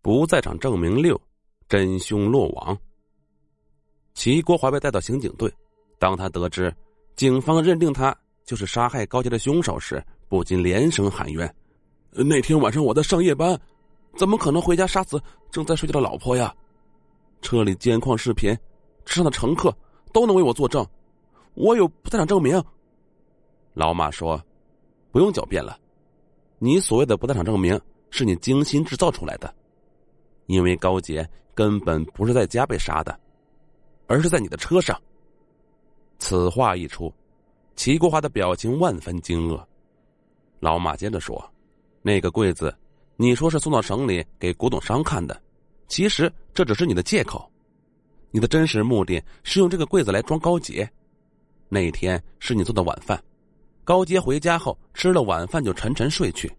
[0.00, 1.20] 不在场证明六，
[1.68, 2.76] 真凶落网。
[4.14, 5.52] 齐国华被带到刑警队，
[5.98, 6.74] 当他得知
[7.14, 11.52] 警方认定他就是杀害高杰的凶手时，不禁连声喊冤
[12.10, 13.58] ：“那天晚上我在上夜班，
[14.16, 16.54] 怎么可能回家杀死正在睡觉的老婆呀？
[17.42, 18.52] 车里监控视频，
[19.04, 19.76] 车上的乘客
[20.12, 20.84] 都能为我作证，
[21.54, 22.62] 我有不在场证明。”
[23.74, 24.42] 老马说
[25.12, 25.78] ：“不用狡辩了，
[26.58, 27.80] 你所谓的不在场证明
[28.10, 29.54] 是你精心制造出来的，
[30.48, 33.18] 因为高杰根本不是在家被杀的。”
[34.10, 34.98] 而是在你的车上。
[36.18, 37.12] 此话一出，
[37.76, 39.62] 齐国华的表情万分惊愕。
[40.60, 41.38] 老马接着说
[42.00, 42.74] ：“那个柜子，
[43.16, 45.38] 你说是送到省里给古董商看的，
[45.88, 47.52] 其实这只是你的借口。
[48.30, 50.90] 你的真实目的是用这个柜子来装高杰。
[51.68, 53.22] 那一天是你做的晚饭，
[53.84, 56.50] 高杰回家后吃了晚饭就沉沉睡去。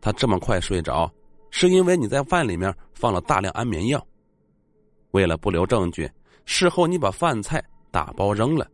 [0.00, 1.08] 他这么快睡着，
[1.50, 4.06] 是因为你在饭里面放了大量安眠药。
[5.12, 6.10] 为了不留证据。”
[6.48, 8.70] 事后你把饭菜打包扔了，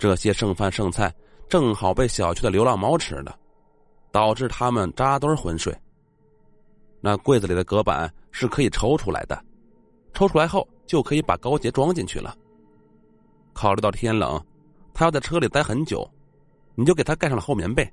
[0.00, 1.14] 这些剩饭剩菜
[1.48, 3.38] 正好被小区的流浪猫吃了，
[4.10, 5.72] 导致它们扎堆昏睡。
[7.00, 9.44] 那柜子里的隔板是可以抽出来的，
[10.12, 12.36] 抽出来后就可以把高杰装进去了。
[13.52, 14.44] 考虑到天冷，
[14.92, 16.04] 他要在车里待很久，
[16.74, 17.88] 你就给他盖上了厚棉被，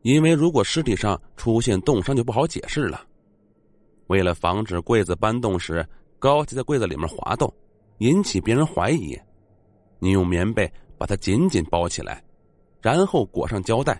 [0.00, 3.04] 因为如果尸体上出现冻伤就不好解释了。
[4.06, 5.86] 为了防止柜子搬动时
[6.18, 7.52] 高级在柜子里面滑动。
[7.98, 9.16] 引起别人怀疑，
[10.00, 12.22] 你用棉被把它紧紧包起来，
[12.82, 13.98] 然后裹上胶带，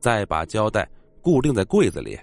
[0.00, 0.88] 再把胶带
[1.20, 2.18] 固定在柜子里。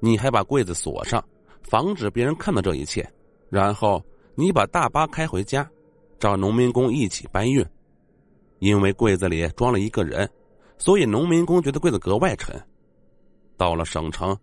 [0.00, 1.22] 你还把柜子锁上，
[1.62, 3.06] 防止别人看到这一切。
[3.50, 4.02] 然后
[4.34, 5.70] 你把大巴开回家，
[6.18, 7.64] 找农民工一起搬运。
[8.58, 10.28] 因为柜子里装了一个人，
[10.78, 12.58] 所以农民工觉得柜子格外沉。
[13.58, 14.36] 到了省城，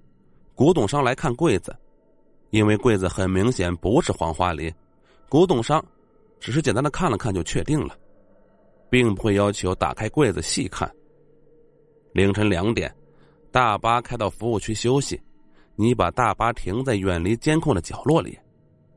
[0.56, 1.76] 古董商来看柜子，
[2.50, 4.74] 因为柜子很明显不是黄花梨。
[5.28, 5.84] 古董商
[6.40, 7.94] 只是简单的看了看就确定了，
[8.90, 10.90] 并不会要求打开柜子细看。
[12.14, 12.94] 凌晨两点，
[13.52, 15.22] 大巴开到服务区休息，
[15.76, 18.40] 你把大巴停在远离监控的角落里，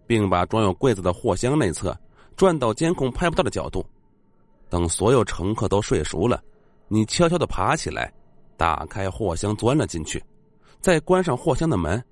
[0.07, 1.99] 并把装有柜子的货箱内侧
[2.37, 3.85] 转到监控拍不到的角度。
[4.71, 6.41] 等所有乘客都睡熟了，
[6.87, 8.13] 你悄悄的爬起来，
[8.57, 10.23] 打开货箱钻了进去，
[10.81, 12.03] 再关上货箱的门，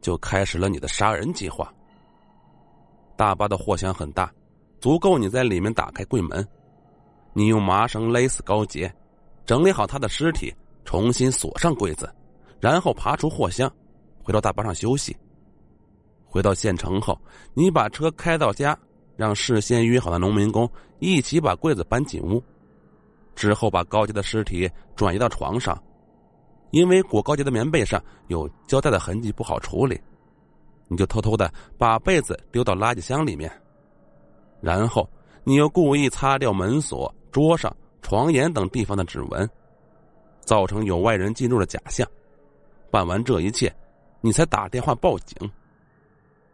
[0.00, 1.72] 就开始了你的杀人计划。
[3.16, 4.32] 大巴的货箱很大，
[4.80, 6.46] 足够你在里面打开柜门。
[7.32, 8.90] 你用麻绳勒死高杰，
[9.44, 10.54] 整理好他的尸体，
[10.84, 12.10] 重新锁上柜子，
[12.60, 13.70] 然后爬出货箱，
[14.22, 15.14] 回到大巴上休息。
[16.24, 17.18] 回到县城后，
[17.52, 18.78] 你把车开到家，
[19.16, 22.42] 让事先约好的农民工一起把柜子搬进屋，
[23.34, 25.82] 之后把高杰的尸体转移到床上，
[26.70, 30.00] 因为裹高洁的棉被上有胶带的痕迹，不好处理。
[30.88, 33.50] 你就偷偷的把被子丢到垃圾箱里面，
[34.60, 35.08] 然后
[35.42, 39.48] 你又故意擦掉门锁、桌上、床沿等地方的指纹，
[40.40, 42.06] 造成有外人进入的假象。
[42.90, 43.74] 办完这一切，
[44.20, 45.50] 你才打电话报警。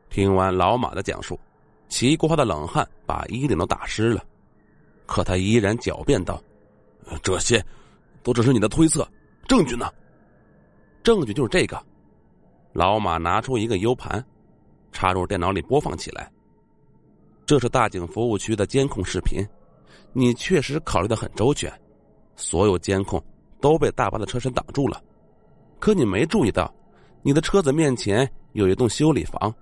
[0.08, 1.38] 听完老马的讲述，
[1.88, 4.24] 齐国华的冷汗把衣领都打湿了，
[5.04, 6.42] 可他依然狡辩道
[7.22, 7.62] ：“这些
[8.22, 9.06] 都只是你的推测，
[9.46, 9.90] 证据呢？
[11.02, 11.82] 证据就是这个。”
[12.72, 14.24] 老马拿出一个 U 盘，
[14.92, 16.30] 插入电脑里播放起来。
[17.44, 19.46] 这是大井服务区的监控视频，
[20.12, 21.70] 你确实考虑的很周全，
[22.34, 23.22] 所有监控
[23.60, 25.02] 都被大巴的车身挡住了。
[25.78, 26.72] 可你没注意到，
[27.20, 29.54] 你的车子面前有一栋修理房。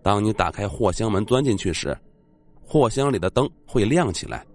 [0.00, 1.96] 当你打开货箱门钻进去时，
[2.64, 4.46] 货箱里的灯会亮起来。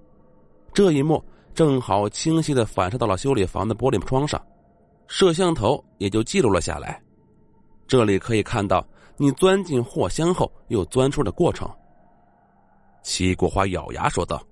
[0.72, 1.22] 这一幕
[1.54, 4.42] 正好清晰的反射到了修理房的玻璃窗上，
[5.14, 7.00] 摄像头也就记录了下来。
[7.86, 8.84] 这里可以看到
[9.16, 11.70] 你钻进货箱后又钻出的过程。
[13.04, 14.44] 齐国华咬牙说道：“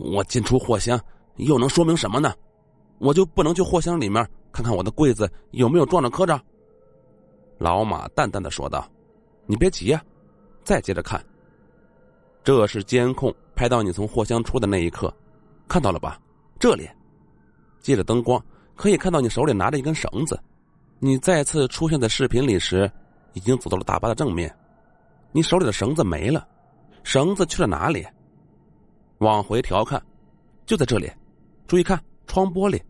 [0.00, 0.98] 我进出货箱
[1.36, 2.32] 又能说明什么呢？
[2.96, 6.40] 我就不能去货箱里面看看我的柜子有没有撞着磕着？”
[7.60, 8.90] 老马淡淡的说道
[9.44, 10.02] ：“你别急呀，
[10.62, 11.22] 再接着看。
[12.42, 15.14] 这是监控拍到你从货箱出的那一刻，
[15.68, 16.18] 看到了吧？
[16.58, 16.88] 这里，
[17.82, 18.42] 借着灯光
[18.74, 20.38] 可以看到你手里拿着一根绳子。”
[21.00, 22.90] 你再次出现在视频里时，
[23.34, 24.54] 已经走到了大巴的正面，
[25.32, 26.46] 你手里的绳子没了，
[27.02, 28.06] 绳子去了哪里？
[29.18, 30.02] 往回调看，
[30.64, 31.10] 就在这里。
[31.66, 32.80] 注意看窗玻璃，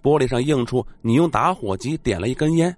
[0.00, 2.76] 玻璃上映出你用打火机点了一根烟。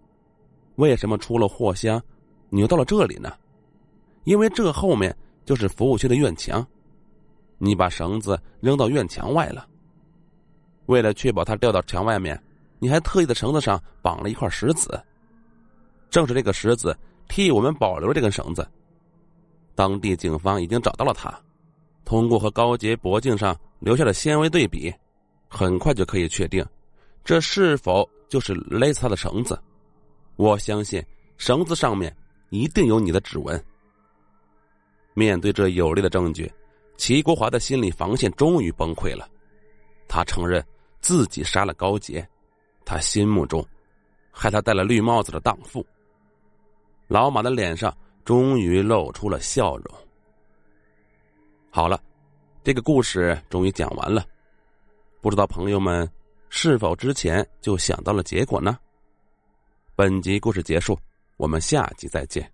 [0.77, 2.01] 为什么出了货箱，
[2.49, 3.31] 你又到了这里呢？
[4.25, 6.67] 因为这后面就是服务区的院墙，
[7.59, 9.67] 你把绳子扔到院墙外了。
[10.87, 12.41] 为了确保它掉到墙外面。
[12.79, 15.01] 你还特意的绳子上绑了一块石子，
[16.11, 16.99] 正是这个石子
[17.29, 18.69] 替我们保留了这根绳子。
[19.77, 21.33] 当地警方已经找到了他，
[22.05, 24.93] 通过和高杰脖颈上留下的纤维对比，
[25.49, 26.67] 很快就可以确定，
[27.23, 29.57] 这是否就是勒死他的绳子。
[30.35, 31.01] 我相信
[31.39, 32.13] 绳子上面
[32.51, 33.65] 一定有你的指纹。
[35.15, 36.51] 面对这有力的证据，
[36.97, 39.29] 齐国华的心理防线终于崩溃了。
[40.09, 40.61] 他承认
[41.03, 42.27] 自己杀了高杰，
[42.85, 43.63] 他心目中
[44.31, 45.85] 害他戴了绿帽子的荡妇。
[47.09, 47.95] 老马的脸上
[48.25, 49.85] 终于露出了笑容。
[51.71, 52.01] 好了，
[52.63, 54.25] 这个故事终于讲完了，
[55.21, 56.09] 不知道朋友们
[56.49, 58.79] 是否之前就想到了结果呢？
[59.95, 60.99] 本集故事结束，
[61.37, 62.51] 我们下集再见。